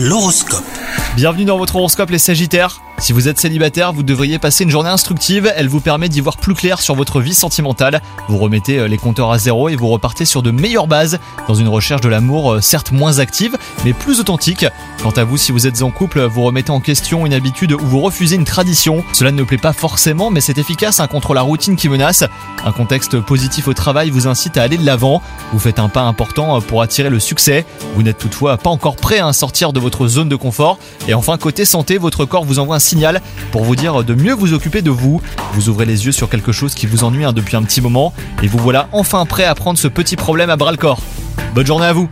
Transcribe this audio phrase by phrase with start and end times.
[0.00, 0.62] L'horoscope.
[1.16, 2.80] Bienvenue dans votre horoscope les Sagittaires.
[3.00, 6.36] Si vous êtes célibataire, vous devriez passer une journée instructive, elle vous permet d'y voir
[6.36, 8.02] plus clair sur votre vie sentimentale.
[8.28, 11.54] Vous remettez euh, les compteurs à zéro et vous repartez sur de meilleures bases, dans
[11.54, 14.66] une recherche de l'amour euh, certes moins active, mais plus authentique.
[15.00, 17.78] Quant à vous, si vous êtes en couple, vous remettez en question une habitude ou
[17.86, 19.04] vous refusez une tradition.
[19.12, 22.24] Cela ne plaît pas forcément, mais c'est efficace contre la routine qui menace.
[22.64, 25.22] Un contexte positif au travail vous incite à aller de l'avant.
[25.52, 27.64] Vous faites un pas important euh, pour attirer le succès.
[27.94, 30.80] Vous n'êtes toutefois pas encore prêt à sortir de votre zone de confort.
[31.06, 32.80] Et enfin, côté santé, votre corps vous envoie un
[33.50, 35.20] pour vous dire de mieux vous occuper de vous.
[35.52, 38.12] Vous ouvrez les yeux sur quelque chose qui vous ennuie hein, depuis un petit moment
[38.42, 41.00] et vous voilà enfin prêt à prendre ce petit problème à bras le corps.
[41.54, 42.08] Bonne journée à vous